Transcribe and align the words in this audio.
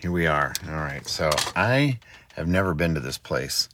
Here 0.00 0.12
we 0.12 0.28
are. 0.28 0.52
All 0.68 0.76
right. 0.76 1.04
So 1.08 1.28
I 1.56 1.98
have 2.34 2.46
never 2.46 2.72
been 2.72 2.94
to 2.94 3.00
this 3.00 3.18
place, 3.18 3.68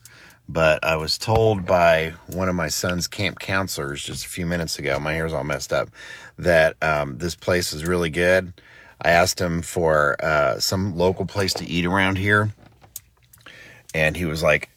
but 0.48 0.82
I 0.82 0.96
was 0.96 1.18
told 1.18 1.66
by 1.66 2.14
one 2.28 2.48
of 2.48 2.54
my 2.54 2.68
son's 2.68 3.06
camp 3.06 3.38
counselors 3.38 4.02
just 4.02 4.24
a 4.24 4.28
few 4.30 4.46
minutes 4.46 4.78
ago, 4.78 4.98
my 4.98 5.12
hair's 5.12 5.34
all 5.34 5.44
messed 5.44 5.70
up, 5.70 5.90
that 6.38 6.82
um, 6.82 7.18
this 7.18 7.34
place 7.34 7.74
is 7.74 7.84
really 7.84 8.08
good. 8.08 8.54
I 9.02 9.10
asked 9.10 9.38
him 9.38 9.60
for 9.60 10.16
uh, 10.24 10.58
some 10.60 10.96
local 10.96 11.26
place 11.26 11.52
to 11.54 11.66
eat 11.66 11.84
around 11.84 12.16
here, 12.16 12.54
and 13.94 14.16
he 14.16 14.24
was 14.24 14.42
like, 14.42 14.70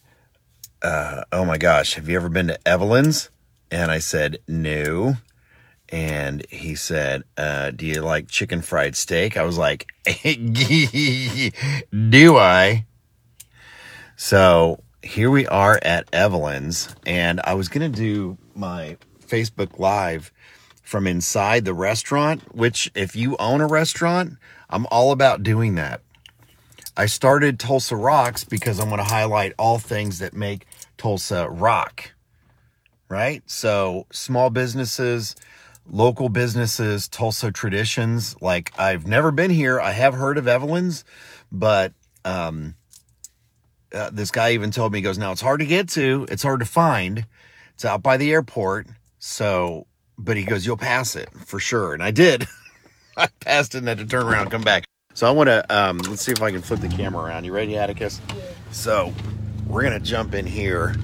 uh, 0.82 1.24
Oh 1.32 1.46
my 1.46 1.56
gosh, 1.56 1.94
have 1.94 2.10
you 2.10 2.16
ever 2.16 2.28
been 2.28 2.48
to 2.48 2.68
Evelyn's? 2.68 3.30
And 3.70 3.90
I 3.90 4.00
said, 4.00 4.36
No 4.46 5.16
and 5.90 6.44
he 6.50 6.74
said, 6.74 7.24
uh, 7.36 7.70
"Do 7.70 7.86
you 7.86 8.02
like 8.02 8.28
chicken 8.28 8.62
fried 8.62 8.96
steak?" 8.96 9.36
I 9.36 9.42
was 9.44 9.58
like, 9.58 9.86
"Do 11.92 12.36
I?" 12.36 12.86
So 14.16 14.82
here 15.02 15.30
we 15.30 15.46
are 15.46 15.78
at 15.82 16.08
Evelyn's, 16.12 16.94
and 17.06 17.40
I 17.44 17.54
was 17.54 17.68
gonna 17.68 17.88
do 17.88 18.38
my 18.54 18.96
Facebook 19.26 19.78
Live 19.78 20.32
from 20.82 21.06
inside 21.06 21.64
the 21.64 21.74
restaurant. 21.74 22.54
Which, 22.54 22.90
if 22.94 23.14
you 23.14 23.36
own 23.38 23.60
a 23.60 23.66
restaurant, 23.66 24.38
I'm 24.70 24.86
all 24.90 25.12
about 25.12 25.42
doing 25.42 25.74
that. 25.76 26.02
I 26.98 27.06
started 27.06 27.60
Tulsa 27.60 27.94
Rocks 27.94 28.42
because 28.42 28.80
I'm 28.80 28.88
going 28.88 28.98
to 28.98 29.04
highlight 29.04 29.52
all 29.56 29.78
things 29.78 30.18
that 30.18 30.34
make 30.34 30.66
Tulsa 30.96 31.48
rock. 31.48 32.10
Right? 33.08 33.40
So, 33.46 34.06
small 34.10 34.50
businesses, 34.50 35.36
local 35.90 36.28
businesses, 36.28 37.08
Tulsa 37.08 37.50
traditions. 37.50 38.36
Like 38.40 38.72
I've 38.78 39.06
never 39.06 39.30
been 39.30 39.50
here. 39.50 39.80
I 39.80 39.92
have 39.92 40.14
heard 40.14 40.38
of 40.38 40.46
Evelyn's, 40.46 41.04
but 41.50 41.92
um, 42.24 42.74
uh, 43.92 44.10
this 44.10 44.30
guy 44.30 44.52
even 44.52 44.70
told 44.70 44.92
me, 44.92 44.98
he 44.98 45.02
goes, 45.02 45.18
now 45.18 45.32
it's 45.32 45.40
hard 45.40 45.60
to 45.60 45.66
get 45.66 45.88
to, 45.90 46.26
it's 46.30 46.42
hard 46.42 46.60
to 46.60 46.66
find. 46.66 47.26
It's 47.74 47.84
out 47.84 48.02
by 48.02 48.16
the 48.16 48.32
airport. 48.32 48.86
So, 49.18 49.86
but 50.18 50.36
he 50.36 50.44
goes, 50.44 50.66
you'll 50.66 50.76
pass 50.76 51.16
it 51.16 51.28
for 51.46 51.60
sure. 51.60 51.94
And 51.94 52.02
I 52.02 52.10
did. 52.10 52.46
I 53.16 53.28
passed 53.40 53.74
it 53.74 53.78
and 53.78 53.88
had 53.88 53.98
to 53.98 54.06
turn 54.06 54.26
around 54.26 54.42
and 54.42 54.50
come 54.50 54.62
back. 54.62 54.84
So 55.14 55.26
I 55.26 55.30
want 55.32 55.48
to, 55.48 55.64
um, 55.74 55.98
let's 55.98 56.22
see 56.22 56.32
if 56.32 56.42
I 56.42 56.52
can 56.52 56.62
flip 56.62 56.80
the 56.80 56.88
camera 56.88 57.24
around. 57.24 57.44
You 57.44 57.52
ready, 57.52 57.76
Atticus? 57.76 58.20
Yeah. 58.28 58.42
So 58.70 59.12
we're 59.66 59.82
going 59.82 60.00
to 60.00 60.04
jump 60.04 60.34
in 60.34 60.46
here 60.46 60.94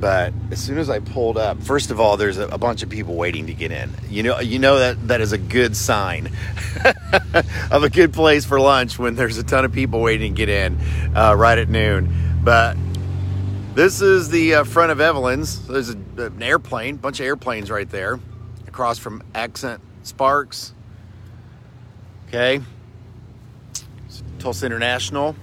but 0.00 0.32
as 0.50 0.58
soon 0.58 0.78
as 0.78 0.88
I 0.88 1.00
pulled 1.00 1.36
up, 1.36 1.62
first 1.62 1.90
of 1.90 2.00
all, 2.00 2.16
there's 2.16 2.38
a, 2.38 2.48
a, 2.48 2.58
bunch 2.58 2.82
of 2.82 2.88
people 2.88 3.16
waiting 3.16 3.48
to 3.48 3.54
get 3.54 3.70
in. 3.70 3.90
You 4.08 4.22
know, 4.22 4.40
you 4.40 4.58
know 4.58 4.78
that 4.78 5.08
that 5.08 5.20
is 5.20 5.32
a 5.32 5.38
good 5.38 5.76
sign 5.76 6.30
of 7.70 7.84
a 7.84 7.90
good 7.90 8.14
place 8.14 8.46
for 8.46 8.58
lunch 8.58 8.98
when 8.98 9.14
there's 9.14 9.36
a 9.36 9.44
ton 9.44 9.66
of 9.66 9.72
people 9.72 10.00
waiting 10.00 10.34
to 10.34 10.36
get 10.36 10.48
in 10.48 10.78
uh, 11.14 11.34
right 11.36 11.58
at 11.58 11.68
noon. 11.68 12.40
But 12.42 12.78
this 13.74 14.00
is 14.00 14.30
the 14.30 14.54
uh, 14.54 14.64
front 14.64 14.90
of 14.90 15.00
Evelyn's. 15.00 15.66
There's 15.66 15.90
a, 15.90 15.98
an 16.16 16.42
airplane, 16.42 16.96
bunch 16.96 17.20
of 17.20 17.26
airplanes 17.26 17.70
right 17.70 17.88
there, 17.88 18.18
across 18.66 18.98
from 18.98 19.22
Accent 19.34 19.82
Sparks. 20.02 20.72
Okay, 22.28 22.62
Tulsa 24.38 24.64
International. 24.64 25.36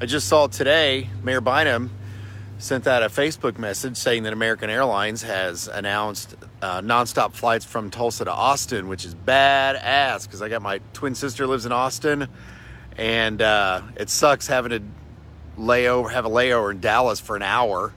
I 0.00 0.06
just 0.06 0.26
saw 0.26 0.48
today 0.48 1.08
Mayor 1.22 1.40
Bynum 1.40 1.90
sent 2.60 2.86
out 2.86 3.02
a 3.02 3.06
Facebook 3.06 3.58
message 3.58 3.96
saying 3.96 4.24
that 4.24 4.34
American 4.34 4.68
Airlines 4.68 5.22
has 5.22 5.66
announced 5.66 6.36
uh, 6.60 6.82
nonstop 6.82 7.32
flights 7.32 7.64
from 7.64 7.90
Tulsa 7.90 8.26
to 8.26 8.32
Austin, 8.32 8.86
which 8.86 9.06
is 9.06 9.14
badass 9.14 10.24
because 10.24 10.42
I 10.42 10.50
got 10.50 10.60
my 10.60 10.80
twin 10.92 11.14
sister 11.14 11.46
lives 11.46 11.64
in 11.64 11.72
Austin, 11.72 12.28
and 12.98 13.40
uh, 13.40 13.80
it 13.96 14.10
sucks 14.10 14.46
having 14.46 14.70
to 14.70 14.82
layover 15.58 16.12
have 16.12 16.26
a 16.26 16.28
layover 16.28 16.70
in 16.70 16.80
Dallas 16.80 17.18
for 17.18 17.34
an 17.34 17.42
hour. 17.42 17.94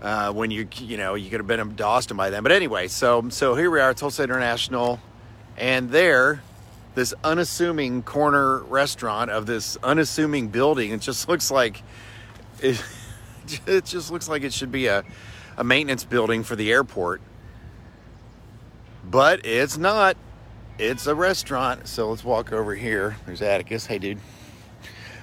Uh, 0.00 0.32
when 0.32 0.50
you 0.50 0.66
you 0.78 0.96
know 0.96 1.14
you 1.14 1.30
could 1.30 1.38
have 1.38 1.46
been 1.46 1.60
in 1.60 1.80
Austin 1.80 2.16
by 2.16 2.30
then, 2.30 2.42
but 2.42 2.50
anyway, 2.50 2.88
so 2.88 3.28
so 3.28 3.54
here 3.54 3.70
we 3.70 3.78
are, 3.78 3.90
at 3.90 3.98
Tulsa 3.98 4.24
International, 4.24 4.98
and 5.58 5.90
there, 5.90 6.42
this 6.94 7.12
unassuming 7.22 8.02
corner 8.02 8.58
restaurant 8.60 9.30
of 9.30 9.44
this 9.44 9.76
unassuming 9.82 10.48
building, 10.48 10.92
it 10.92 11.02
just 11.02 11.28
looks 11.28 11.50
like. 11.50 11.82
It, 12.60 12.82
it 13.66 13.84
just 13.84 14.10
looks 14.10 14.28
like 14.28 14.42
it 14.42 14.52
should 14.52 14.72
be 14.72 14.86
a, 14.86 15.04
a 15.56 15.64
maintenance 15.64 16.04
building 16.04 16.42
for 16.42 16.56
the 16.56 16.70
airport. 16.70 17.20
But 19.04 19.44
it's 19.44 19.76
not. 19.76 20.16
It's 20.78 21.06
a 21.06 21.14
restaurant. 21.14 21.86
So 21.88 22.10
let's 22.10 22.24
walk 22.24 22.52
over 22.52 22.74
here. 22.74 23.16
There's 23.26 23.42
Atticus. 23.42 23.86
Hey, 23.86 23.98
dude. 23.98 24.18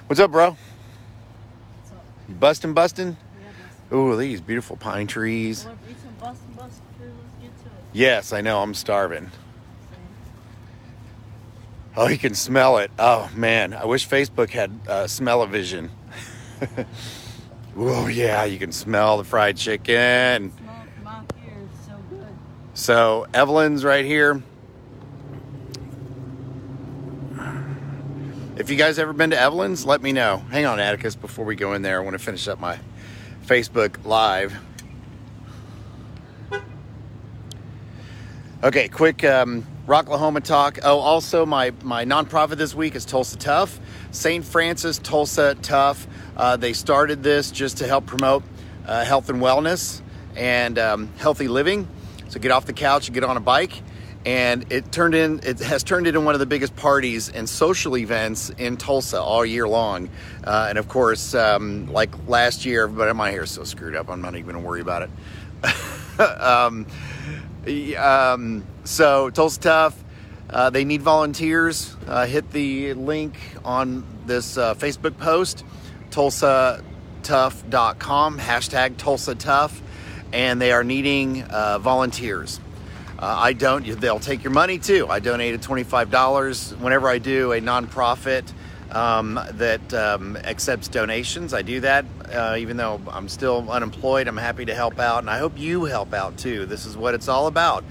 What's 0.06 0.20
up, 0.20 0.30
bro? 0.30 0.50
What's 0.50 1.92
up? 1.92 2.04
You 2.28 2.34
busting, 2.34 2.74
busting? 2.74 3.16
Yeah, 3.90 3.96
Ooh, 3.96 4.16
these 4.16 4.40
beautiful 4.40 4.76
pine 4.76 5.06
trees. 5.06 5.66
Yes, 7.92 8.32
I 8.32 8.40
know. 8.40 8.62
I'm 8.62 8.74
starving. 8.74 9.30
Oh, 11.96 12.06
you 12.06 12.18
can 12.18 12.34
smell 12.34 12.78
it. 12.78 12.90
Oh, 12.98 13.28
man. 13.34 13.74
I 13.74 13.84
wish 13.84 14.08
Facebook 14.08 14.50
had 14.50 14.70
uh, 14.86 15.06
smell-o-vision. 15.06 15.90
Oh 17.76 18.08
yeah, 18.08 18.44
you 18.44 18.58
can 18.58 18.72
smell 18.72 19.18
the 19.18 19.24
fried 19.24 19.56
chicken. 19.56 20.52
So, 21.86 21.94
so 22.74 23.26
Evelyn's 23.32 23.84
right 23.84 24.04
here. 24.04 24.42
If 28.56 28.68
you 28.68 28.76
guys 28.76 28.98
ever 28.98 29.14
been 29.14 29.30
to 29.30 29.40
Evelyn's, 29.40 29.86
let 29.86 30.02
me 30.02 30.12
know. 30.12 30.44
Hang 30.50 30.66
on, 30.66 30.78
Atticus, 30.78 31.14
before 31.16 31.46
we 31.46 31.56
go 31.56 31.72
in 31.72 31.80
there. 31.80 31.98
I 31.98 32.04
want 32.04 32.12
to 32.12 32.18
finish 32.18 32.46
up 32.46 32.60
my 32.60 32.78
Facebook 33.46 34.04
Live. 34.04 34.54
Okay, 38.62 38.88
quick 38.88 39.24
um, 39.24 39.66
Rocklahoma 39.90 40.40
talk. 40.40 40.78
Oh, 40.84 41.00
also 41.00 41.44
my 41.44 41.72
my 41.82 42.04
nonprofit 42.04 42.58
this 42.58 42.76
week 42.76 42.94
is 42.94 43.04
Tulsa 43.04 43.36
Tough. 43.36 43.80
St. 44.12 44.44
Francis 44.44 44.98
Tulsa 44.98 45.56
Tough. 45.62 46.06
Uh, 46.36 46.56
they 46.56 46.74
started 46.74 47.24
this 47.24 47.50
just 47.50 47.78
to 47.78 47.88
help 47.88 48.06
promote 48.06 48.44
uh, 48.86 49.04
health 49.04 49.30
and 49.30 49.42
wellness 49.42 50.00
and 50.36 50.78
um, 50.78 51.08
healthy 51.18 51.48
living. 51.48 51.88
So 52.28 52.38
get 52.38 52.52
off 52.52 52.66
the 52.66 52.72
couch 52.72 53.08
and 53.08 53.14
get 53.14 53.24
on 53.24 53.36
a 53.36 53.40
bike. 53.40 53.72
And 54.24 54.72
it 54.72 54.92
turned 54.92 55.16
in. 55.16 55.40
It 55.42 55.58
has 55.58 55.82
turned 55.82 56.06
into 56.06 56.20
one 56.20 56.34
of 56.34 56.40
the 56.40 56.46
biggest 56.46 56.76
parties 56.76 57.28
and 57.28 57.48
social 57.48 57.96
events 57.96 58.50
in 58.50 58.76
Tulsa 58.76 59.20
all 59.20 59.44
year 59.44 59.66
long. 59.66 60.08
Uh, 60.44 60.66
and 60.68 60.78
of 60.78 60.86
course, 60.86 61.34
um, 61.34 61.92
like 61.92 62.10
last 62.28 62.64
year, 62.64 62.86
but 62.86 63.12
my 63.16 63.32
hair's 63.32 63.50
so 63.50 63.64
screwed 63.64 63.96
up. 63.96 64.08
I'm 64.08 64.22
not 64.22 64.36
even 64.36 64.52
gonna 64.52 64.64
worry 64.64 64.82
about 64.82 65.02
it. 65.02 66.20
um, 66.40 66.86
um, 67.96 68.64
so 68.84 69.30
Tulsa 69.30 69.60
Tough. 69.60 70.04
Uh, 70.48 70.70
they 70.70 70.84
need 70.84 71.02
volunteers. 71.02 71.96
Uh, 72.08 72.26
hit 72.26 72.50
the 72.50 72.94
link 72.94 73.38
on 73.64 74.04
this 74.26 74.58
uh, 74.58 74.74
Facebook 74.74 75.16
post 75.16 75.64
tulsatough.com, 76.10 78.38
hashtag 78.38 78.96
Tulsa 78.96 79.36
Tough, 79.36 79.80
and 80.32 80.60
they 80.60 80.72
are 80.72 80.84
needing 80.84 81.42
uh, 81.44 81.78
volunteers. 81.78 82.60
Uh, 83.18 83.36
I 83.38 83.52
don't, 83.52 84.00
they'll 84.00 84.18
take 84.18 84.42
your 84.42 84.52
money 84.52 84.78
too. 84.78 85.06
I 85.08 85.20
donated 85.20 85.62
$25 85.62 86.78
whenever 86.78 87.08
I 87.08 87.18
do 87.18 87.52
a 87.52 87.60
nonprofit 87.60 88.50
um, 88.90 89.40
that 89.52 89.94
um, 89.94 90.36
accepts 90.36 90.88
donations. 90.88 91.54
I 91.54 91.62
do 91.62 91.80
that 91.80 92.04
uh, 92.32 92.56
even 92.58 92.76
though 92.76 93.00
I'm 93.08 93.28
still 93.28 93.70
unemployed. 93.70 94.28
I'm 94.28 94.36
happy 94.36 94.64
to 94.66 94.74
help 94.74 94.98
out, 94.98 95.18
and 95.20 95.30
I 95.30 95.38
hope 95.38 95.58
you 95.58 95.84
help 95.84 96.14
out 96.14 96.36
too. 96.38 96.66
This 96.66 96.86
is 96.86 96.96
what 96.96 97.14
it's 97.14 97.28
all 97.28 97.46
about 97.46 97.84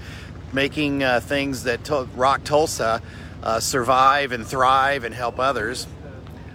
making 0.52 1.02
uh, 1.02 1.20
things 1.20 1.64
that 1.64 1.84
to- 1.84 2.08
rock 2.16 2.42
Tulsa 2.44 3.00
uh, 3.42 3.60
survive 3.60 4.32
and 4.32 4.46
thrive 4.46 5.04
and 5.04 5.14
help 5.14 5.38
others. 5.38 5.86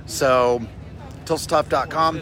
So, 0.06 0.62
TulsaTough.com. 1.26 2.22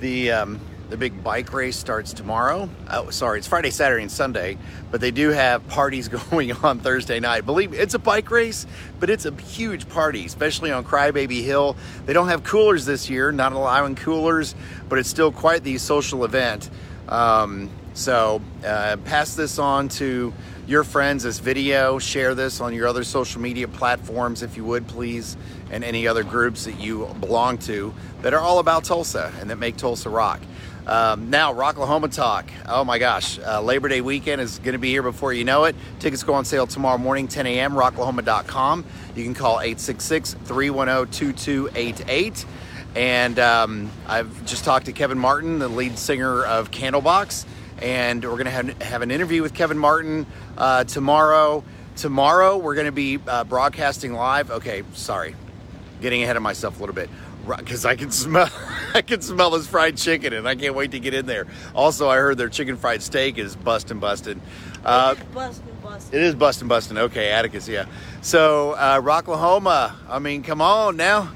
The 0.00 0.32
um, 0.32 0.60
the 0.90 0.96
big 0.96 1.24
bike 1.24 1.52
race 1.52 1.76
starts 1.76 2.12
tomorrow. 2.12 2.68
Oh, 2.90 3.10
sorry, 3.10 3.38
it's 3.38 3.48
Friday, 3.48 3.70
Saturday, 3.70 4.02
and 4.02 4.10
Sunday, 4.10 4.58
but 4.90 5.00
they 5.00 5.10
do 5.10 5.30
have 5.30 5.66
parties 5.68 6.08
going 6.30 6.52
on 6.52 6.78
Thursday 6.80 7.20
night. 7.20 7.46
Believe 7.46 7.70
me, 7.70 7.78
it's 7.78 7.94
a 7.94 7.98
bike 7.98 8.30
race, 8.30 8.66
but 9.00 9.10
it's 9.10 9.26
a 9.26 9.34
huge 9.34 9.88
party, 9.88 10.26
especially 10.26 10.70
on 10.70 10.84
Crybaby 10.84 11.42
Hill. 11.42 11.76
They 12.06 12.12
don't 12.12 12.28
have 12.28 12.44
coolers 12.44 12.84
this 12.84 13.08
year, 13.08 13.32
not 13.32 13.52
allowing 13.52 13.96
coolers, 13.96 14.54
but 14.88 14.98
it's 14.98 15.08
still 15.08 15.32
quite 15.32 15.64
the 15.64 15.78
social 15.78 16.24
event. 16.24 16.70
Um, 17.08 17.70
so 17.94 18.42
uh, 18.64 18.96
pass 19.04 19.34
this 19.34 19.58
on 19.58 19.88
to 19.90 20.32
your 20.66 20.82
friends 20.82 21.22
this 21.22 21.38
video. 21.38 21.98
Share 21.98 22.34
this 22.34 22.60
on 22.60 22.74
your 22.74 22.88
other 22.88 23.04
social 23.04 23.40
media 23.40 23.68
platforms 23.68 24.42
if 24.42 24.56
you 24.56 24.64
would, 24.64 24.86
please, 24.88 25.36
and 25.70 25.84
any 25.84 26.06
other 26.06 26.24
groups 26.24 26.64
that 26.64 26.80
you 26.80 27.06
belong 27.20 27.58
to 27.58 27.94
that 28.22 28.34
are 28.34 28.40
all 28.40 28.58
about 28.58 28.84
Tulsa 28.84 29.32
and 29.40 29.50
that 29.50 29.56
make 29.56 29.76
Tulsa 29.76 30.08
rock. 30.08 30.40
Um, 30.86 31.30
now, 31.30 31.54
Rocklahoma 31.54 32.14
Talk. 32.14 32.50
Oh 32.68 32.84
my 32.84 32.98
gosh, 32.98 33.38
uh, 33.38 33.62
Labor 33.62 33.88
Day 33.88 34.02
weekend 34.02 34.42
is 34.42 34.58
going 34.58 34.74
to 34.74 34.78
be 34.78 34.90
here 34.90 35.02
before 35.02 35.32
you 35.32 35.42
know 35.42 35.64
it. 35.64 35.74
Tickets 35.98 36.22
go 36.22 36.34
on 36.34 36.44
sale 36.44 36.66
tomorrow 36.66 36.98
morning, 36.98 37.26
10 37.26 37.46
a.m., 37.46 37.72
rocklahoma.com. 37.72 38.84
You 39.16 39.24
can 39.24 39.32
call 39.32 39.60
866 39.60 40.34
310 40.44 41.34
2288. 41.34 42.44
And 42.96 43.38
um, 43.38 43.90
I've 44.06 44.44
just 44.44 44.64
talked 44.64 44.86
to 44.86 44.92
Kevin 44.92 45.18
Martin, 45.18 45.58
the 45.58 45.68
lead 45.68 45.98
singer 45.98 46.44
of 46.44 46.70
Candlebox, 46.70 47.46
and 47.80 48.22
we're 48.22 48.32
going 48.32 48.44
to 48.44 48.50
have, 48.50 48.82
have 48.82 49.02
an 49.02 49.10
interview 49.10 49.40
with 49.40 49.54
Kevin 49.54 49.78
Martin 49.78 50.26
uh, 50.58 50.84
tomorrow. 50.84 51.64
Tomorrow, 51.96 52.58
we're 52.58 52.74
going 52.74 52.86
to 52.86 52.92
be 52.92 53.18
uh, 53.26 53.44
broadcasting 53.44 54.12
live. 54.12 54.50
Okay, 54.50 54.82
sorry, 54.92 55.34
getting 56.02 56.22
ahead 56.22 56.36
of 56.36 56.42
myself 56.42 56.76
a 56.76 56.80
little 56.80 56.94
bit 56.94 57.08
because 57.46 57.84
I 57.84 57.96
can 57.96 58.10
smell 58.10 58.50
I 58.94 59.02
can 59.02 59.20
smell 59.20 59.50
this 59.50 59.66
fried 59.66 59.96
chicken 59.96 60.32
and 60.32 60.48
I 60.48 60.54
can't 60.54 60.74
wait 60.74 60.92
to 60.92 61.00
get 61.00 61.14
in 61.14 61.26
there. 61.26 61.46
Also, 61.74 62.08
I 62.08 62.16
heard 62.16 62.38
their 62.38 62.48
chicken 62.48 62.76
fried 62.76 63.02
steak 63.02 63.38
is 63.38 63.56
busting 63.56 63.98
busting. 63.98 64.40
Uh, 64.84 65.14
busting 65.32 65.76
busting. 65.82 66.18
It 66.18 66.22
is 66.24 66.34
busting 66.34 66.68
busting. 66.68 66.98
Okay, 66.98 67.30
Atticus, 67.30 67.68
yeah. 67.68 67.86
So 68.22 68.72
uh, 68.72 69.00
Rocklahoma, 69.00 69.94
I 70.08 70.18
mean, 70.18 70.42
come 70.42 70.60
on 70.60 70.96
now 70.96 71.30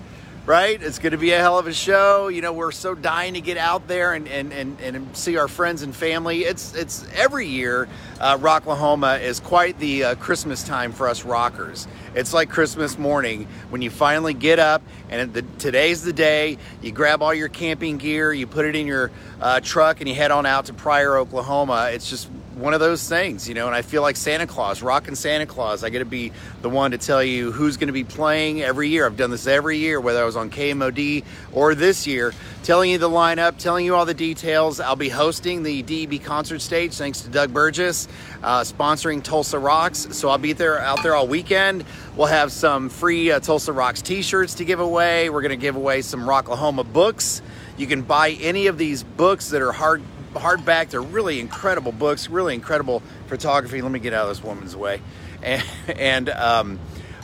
right? 0.48 0.82
It's 0.82 0.98
going 0.98 1.12
to 1.12 1.18
be 1.18 1.32
a 1.32 1.38
hell 1.38 1.58
of 1.58 1.66
a 1.66 1.74
show. 1.74 2.28
You 2.28 2.40
know, 2.40 2.54
we're 2.54 2.72
so 2.72 2.94
dying 2.94 3.34
to 3.34 3.42
get 3.42 3.58
out 3.58 3.86
there 3.86 4.14
and, 4.14 4.26
and, 4.26 4.50
and, 4.50 4.80
and 4.80 5.14
see 5.14 5.36
our 5.36 5.46
friends 5.46 5.82
and 5.82 5.94
family. 5.94 6.44
It's 6.44 6.74
it's 6.74 7.06
every 7.12 7.46
year, 7.46 7.86
uh, 8.18 8.38
Rocklahoma 8.38 9.20
is 9.20 9.40
quite 9.40 9.78
the 9.78 10.04
uh, 10.04 10.14
Christmas 10.14 10.64
time 10.64 10.92
for 10.92 11.06
us 11.06 11.22
rockers. 11.22 11.86
It's 12.14 12.32
like 12.32 12.48
Christmas 12.48 12.96
morning 12.96 13.46
when 13.68 13.82
you 13.82 13.90
finally 13.90 14.32
get 14.32 14.58
up 14.58 14.80
and 15.10 15.34
the, 15.34 15.42
today's 15.58 16.02
the 16.02 16.14
day. 16.14 16.56
You 16.80 16.92
grab 16.92 17.20
all 17.20 17.34
your 17.34 17.50
camping 17.50 17.98
gear, 17.98 18.32
you 18.32 18.46
put 18.46 18.64
it 18.64 18.74
in 18.74 18.86
your 18.86 19.10
uh, 19.42 19.60
truck, 19.60 20.00
and 20.00 20.08
you 20.08 20.14
head 20.14 20.30
on 20.30 20.46
out 20.46 20.64
to 20.66 20.72
Pryor, 20.72 21.18
Oklahoma. 21.18 21.90
It's 21.92 22.08
just 22.08 22.30
one 22.58 22.74
of 22.74 22.80
those 22.80 23.08
things, 23.08 23.48
you 23.48 23.54
know, 23.54 23.66
and 23.66 23.74
I 23.74 23.82
feel 23.82 24.02
like 24.02 24.16
Santa 24.16 24.46
Claus, 24.46 24.82
rocking 24.82 25.14
Santa 25.14 25.46
Claus. 25.46 25.84
I 25.84 25.90
got 25.90 26.00
to 26.00 26.04
be 26.04 26.32
the 26.60 26.68
one 26.68 26.90
to 26.90 26.98
tell 26.98 27.22
you 27.22 27.52
who's 27.52 27.76
going 27.76 27.86
to 27.86 27.92
be 27.92 28.04
playing 28.04 28.62
every 28.62 28.88
year. 28.88 29.06
I've 29.06 29.16
done 29.16 29.30
this 29.30 29.46
every 29.46 29.78
year, 29.78 30.00
whether 30.00 30.20
I 30.20 30.24
was 30.24 30.36
on 30.36 30.50
KMOD 30.50 31.24
or 31.52 31.74
this 31.74 32.06
year, 32.06 32.34
telling 32.64 32.90
you 32.90 32.98
the 32.98 33.08
lineup, 33.08 33.58
telling 33.58 33.86
you 33.86 33.94
all 33.94 34.04
the 34.04 34.14
details. 34.14 34.80
I'll 34.80 34.96
be 34.96 35.08
hosting 35.08 35.62
the 35.62 35.82
DEB 35.82 36.22
concert 36.22 36.60
stage 36.60 36.94
thanks 36.94 37.20
to 37.22 37.28
Doug 37.28 37.52
Burgess, 37.52 38.08
uh, 38.42 38.60
sponsoring 38.62 39.22
Tulsa 39.22 39.58
Rocks. 39.58 40.08
So 40.12 40.28
I'll 40.28 40.38
be 40.38 40.52
there 40.52 40.80
out 40.80 41.02
there 41.02 41.14
all 41.14 41.28
weekend. 41.28 41.84
We'll 42.16 42.26
have 42.26 42.50
some 42.50 42.88
free 42.88 43.30
uh, 43.30 43.38
Tulsa 43.40 43.72
Rocks 43.72 44.02
t-shirts 44.02 44.54
to 44.54 44.64
give 44.64 44.80
away. 44.80 45.30
We're 45.30 45.42
going 45.42 45.50
to 45.50 45.56
give 45.56 45.76
away 45.76 46.02
some 46.02 46.22
Rocklahoma 46.22 46.92
books. 46.92 47.40
You 47.76 47.86
can 47.86 48.02
buy 48.02 48.30
any 48.30 48.66
of 48.66 48.78
these 48.78 49.04
books 49.04 49.50
that 49.50 49.62
are 49.62 49.70
hard 49.70 50.02
hardback. 50.34 50.90
They're 50.90 51.02
really 51.02 51.40
incredible 51.40 51.92
books, 51.92 52.28
really 52.28 52.54
incredible 52.54 53.02
photography. 53.26 53.82
Let 53.82 53.92
me 53.92 53.98
get 53.98 54.12
out 54.12 54.24
of 54.24 54.28
this 54.28 54.42
woman's 54.44 54.76
way. 54.76 55.00
And, 55.42 55.64
and 55.88 56.28
um, 56.30 56.78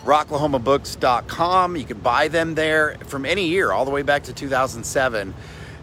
rocklahomabooks.com. 0.04 1.76
You 1.76 1.84
can 1.84 1.98
buy 1.98 2.28
them 2.28 2.54
there 2.54 2.96
from 3.06 3.24
any 3.24 3.48
year, 3.48 3.72
all 3.72 3.84
the 3.84 3.90
way 3.90 4.02
back 4.02 4.24
to 4.24 4.32
2007. 4.32 5.34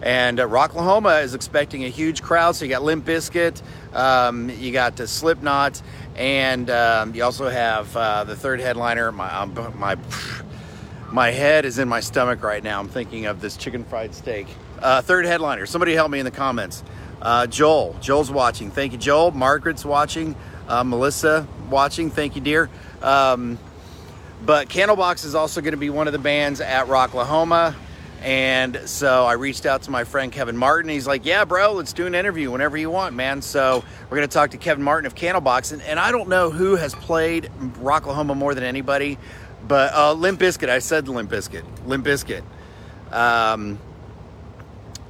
And 0.02 0.40
uh, 0.40 0.48
Rocklahoma 0.48 1.24
is 1.24 1.36
expecting 1.36 1.84
a 1.84 1.90
huge 1.90 2.24
crowd. 2.24 2.56
So 2.56 2.66
you 2.66 2.72
got 2.72 2.82
Limp 2.84 3.06
Bizkit, 3.06 3.62
um, 3.94 4.50
you 4.50 4.72
got 4.72 5.00
uh, 5.00 5.06
Slipknot, 5.06 5.82
and 6.16 6.70
um, 6.70 7.14
you 7.14 7.24
also 7.24 7.50
have 7.50 7.96
uh, 7.96 8.24
the 8.24 8.36
third 8.36 8.60
headliner. 8.60 9.12
My 9.12 9.46
my 9.46 9.96
my 11.12 11.30
head 11.30 11.66
is 11.66 11.78
in 11.78 11.88
my 11.88 12.00
stomach 12.00 12.42
right 12.42 12.64
now. 12.64 12.80
I'm 12.80 12.88
thinking 12.88 13.26
of 13.28 13.42
this 13.42 13.58
chicken 13.58 13.84
fried 13.84 14.16
steak. 14.16 14.48
Uh, 14.80 15.02
third 15.02 15.26
headliner. 15.26 15.68
Somebody 15.68 15.94
help 15.94 16.10
me 16.10 16.20
in 16.20 16.26
the 16.26 16.32
comments. 16.32 16.84
Uh, 17.22 17.48
Joel, 17.48 17.96
Joel's 18.02 18.32
watching. 18.32 18.72
Thank 18.72 18.94
you, 18.94 18.98
Joel. 18.98 19.32
Margaret's 19.32 19.86
watching. 19.86 20.36
Uh, 20.68 20.84
Melissa 20.84 21.48
watching. 21.70 22.10
Thank 22.10 22.36
you, 22.36 22.42
dear. 22.42 22.70
Um, 23.02 23.60
but 24.44 24.70
Candlebox 24.70 25.24
is 25.26 25.36
also 25.36 25.62
going 25.62 25.74
to 25.74 25.78
be 25.78 25.90
one 25.90 26.08
of 26.08 26.14
the 26.14 26.20
bands 26.20 26.62
at 26.62 26.88
Rocklahoma. 26.88 27.76
And 28.22 28.80
so 28.86 29.26
I 29.26 29.34
reached 29.34 29.66
out 29.66 29.84
to 29.84 29.92
my 29.92 30.04
friend 30.04 30.32
Kevin 30.32 30.56
Martin. 30.56 30.90
He's 30.90 31.08
like, 31.08 31.26
Yeah, 31.26 31.46
bro, 31.46 31.74
let's 31.74 31.94
do 31.94 32.06
an 32.06 32.14
interview 32.14 32.52
whenever 32.52 32.78
you 32.78 32.90
want, 32.90 33.16
man. 33.16 33.42
So 33.42 33.84
we're 34.10 34.18
going 34.18 34.28
to 34.28 34.34
talk 34.34 34.52
to 34.52 34.58
Kevin 34.58 34.84
Martin 34.84 35.08
of 35.08 35.16
Candlebox. 35.16 35.74
And, 35.74 35.82
and 35.84 36.00
I 36.00 36.12
don't 36.12 36.30
know 36.30 36.52
who 36.52 36.76
has 36.76 36.94
played 36.94 37.50
Rocklahoma 37.60 38.36
more 38.38 38.54
than 38.54 38.64
anybody, 38.64 39.18
but 39.68 39.94
uh, 39.94 40.14
Limp 40.14 40.40
Bizkit. 40.40 40.70
I 40.70 40.80
said 40.80 41.08
Limp 41.08 41.32
Bizkit. 41.32 41.64
Limp 41.88 42.06
Bizkit. 42.06 42.44
Um, 43.12 43.80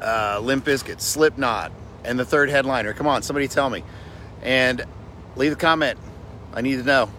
uh, 0.02 0.40
Limp 0.42 0.66
Bizkit, 0.66 1.02
Slipknot, 1.02 1.72
and 2.04 2.20
the 2.20 2.26
third 2.26 2.50
headliner. 2.50 2.94
Come 2.94 3.08
on, 3.08 3.24
somebody 3.24 3.48
tell 3.48 3.70
me. 3.70 3.84
And 4.42 4.84
leave 5.36 5.52
a 5.52 5.56
comment. 5.56 6.00
I 6.54 6.62
need 6.62 6.78
to 6.78 6.84
know. 6.84 7.10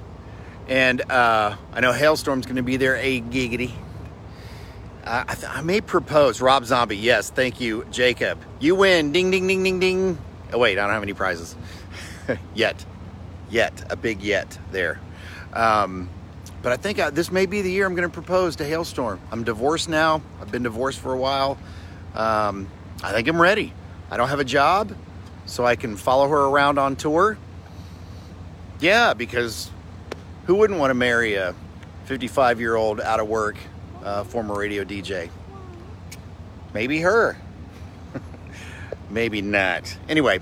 And 0.68 1.00
uh, 1.10 1.56
I 1.72 1.80
know 1.80 1.92
Halestorm's 1.92 2.46
going 2.46 2.56
to 2.56 2.62
be 2.62 2.76
there. 2.76 2.96
A 2.96 3.20
giggity. 3.20 3.72
Uh, 5.04 5.24
I, 5.26 5.34
th- 5.34 5.50
I, 5.50 5.60
may 5.62 5.80
propose. 5.80 6.40
Rob 6.40 6.64
Zombie. 6.64 6.96
Yes, 6.96 7.30
thank 7.30 7.60
you, 7.60 7.84
Jacob. 7.90 8.38
You 8.60 8.76
win. 8.76 9.12
Ding, 9.12 9.30
ding, 9.30 9.46
ding, 9.46 9.62
ding, 9.62 9.80
ding. 9.80 10.18
Oh, 10.52 10.58
wait, 10.58 10.78
I 10.78 10.82
don't 10.82 10.92
have 10.92 11.02
any 11.02 11.14
prizes. 11.14 11.56
yet. 12.54 12.84
Yet. 13.50 13.84
A 13.90 13.96
big 13.96 14.22
yet 14.22 14.56
there. 14.70 15.00
Um, 15.52 16.08
but 16.62 16.72
I 16.72 16.76
think 16.76 17.00
I, 17.00 17.10
this 17.10 17.32
may 17.32 17.46
be 17.46 17.62
the 17.62 17.70
year 17.70 17.86
I'm 17.86 17.94
going 17.94 18.08
to 18.08 18.14
propose 18.14 18.56
to 18.56 18.64
Halestorm. 18.64 19.18
I'm 19.32 19.42
divorced 19.42 19.88
now. 19.88 20.22
I've 20.40 20.52
been 20.52 20.62
divorced 20.62 21.00
for 21.00 21.12
a 21.12 21.18
while. 21.18 21.58
Um, 22.14 22.68
I 23.02 23.12
think 23.12 23.26
I'm 23.26 23.42
ready. 23.42 23.72
I 24.12 24.18
don't 24.18 24.28
have 24.28 24.40
a 24.40 24.44
job, 24.44 24.94
so 25.46 25.64
I 25.64 25.74
can 25.74 25.96
follow 25.96 26.28
her 26.28 26.36
around 26.36 26.78
on 26.78 26.96
tour. 26.96 27.38
Yeah, 28.78 29.14
because 29.14 29.70
who 30.44 30.56
wouldn't 30.56 30.78
want 30.78 30.90
to 30.90 30.94
marry 30.94 31.36
a 31.36 31.54
55 32.04 32.60
year 32.60 32.76
old 32.76 33.00
out 33.00 33.20
of 33.20 33.28
work 33.28 33.56
uh, 34.04 34.24
former 34.24 34.54
radio 34.54 34.84
DJ? 34.84 35.30
Maybe 36.74 37.00
her. 37.00 37.38
Maybe 39.08 39.40
not. 39.40 39.96
Anyway, 40.10 40.40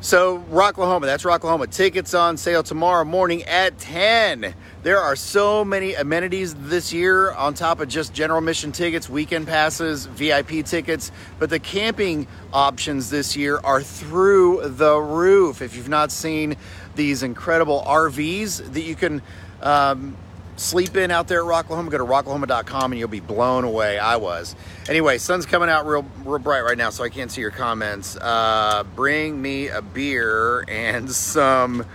so 0.00 0.38
Rocklahoma, 0.50 1.02
that's 1.02 1.24
Rocklahoma. 1.24 1.68
Tickets 1.70 2.14
on 2.14 2.36
sale 2.36 2.62
tomorrow 2.62 3.04
morning 3.04 3.42
at 3.44 3.78
10. 3.78 4.54
There 4.84 5.00
are 5.00 5.16
so 5.16 5.64
many 5.64 5.94
amenities 5.94 6.54
this 6.54 6.92
year 6.92 7.32
on 7.32 7.54
top 7.54 7.80
of 7.80 7.88
just 7.88 8.14
general 8.14 8.40
mission 8.40 8.70
tickets, 8.70 9.08
weekend 9.08 9.48
passes, 9.48 10.06
VIP 10.06 10.64
tickets. 10.64 11.10
But 11.40 11.50
the 11.50 11.58
camping 11.58 12.28
options 12.52 13.10
this 13.10 13.36
year 13.36 13.58
are 13.64 13.82
through 13.82 14.68
the 14.68 14.96
roof. 14.96 15.62
If 15.62 15.74
you've 15.74 15.88
not 15.88 16.12
seen 16.12 16.54
these 16.94 17.24
incredible 17.24 17.82
RVs 17.84 18.72
that 18.72 18.82
you 18.82 18.94
can 18.94 19.20
um, 19.62 20.16
sleep 20.58 20.96
in 20.96 21.10
out 21.10 21.28
there 21.28 21.40
at 21.40 21.46
Rocklahoma, 21.46 21.90
go 21.90 21.98
to 21.98 22.04
rocklahoma.com 22.04 22.92
and 22.92 22.98
you'll 22.98 23.08
be 23.08 23.20
blown 23.20 23.64
away. 23.64 23.98
I 23.98 24.16
was. 24.16 24.54
Anyway, 24.88 25.18
sun's 25.18 25.46
coming 25.46 25.68
out 25.68 25.86
real, 25.86 26.04
real 26.24 26.38
bright 26.38 26.62
right 26.62 26.78
now, 26.78 26.90
so 26.90 27.04
I 27.04 27.08
can't 27.08 27.30
see 27.30 27.40
your 27.40 27.50
comments. 27.50 28.16
Uh, 28.16 28.84
bring 28.94 29.40
me 29.40 29.68
a 29.68 29.82
beer 29.82 30.64
and 30.68 31.10
some. 31.12 31.86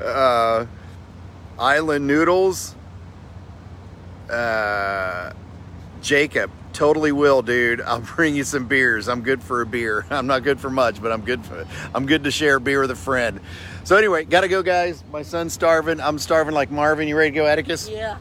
Uh, 0.00 0.66
Island 1.58 2.06
Noodles. 2.06 2.74
Uh, 4.30 5.32
Jacob, 6.02 6.50
totally 6.72 7.12
will, 7.12 7.42
dude. 7.42 7.80
I'll 7.80 8.00
bring 8.16 8.36
you 8.36 8.44
some 8.44 8.66
beers. 8.66 9.08
I'm 9.08 9.22
good 9.22 9.42
for 9.42 9.60
a 9.60 9.66
beer. 9.66 10.06
I'm 10.10 10.26
not 10.26 10.42
good 10.42 10.60
for 10.60 10.70
much, 10.70 11.02
but 11.02 11.12
I'm 11.12 11.22
good 11.22 11.44
for 11.44 11.66
I'm 11.94 12.06
good 12.06 12.24
to 12.24 12.30
share 12.30 12.56
a 12.56 12.60
beer 12.60 12.80
with 12.80 12.90
a 12.90 12.96
friend. 12.96 13.40
So 13.84 13.96
anyway, 13.96 14.24
gotta 14.24 14.48
go, 14.48 14.62
guys. 14.62 15.02
My 15.10 15.22
son's 15.22 15.52
starving. 15.52 16.00
I'm 16.00 16.18
starving 16.18 16.54
like 16.54 16.70
Marvin. 16.70 17.08
You 17.08 17.16
ready 17.16 17.30
to 17.30 17.34
go, 17.34 17.46
Atticus? 17.46 17.88
Yeah. 17.88 18.18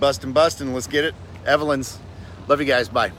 Bustin', 0.00 0.32
bustin'. 0.32 0.74
Let's 0.74 0.86
get 0.86 1.04
it. 1.04 1.14
Evelyn's. 1.46 1.98
Love 2.48 2.60
you 2.60 2.66
guys. 2.66 2.88
Bye. 2.88 3.12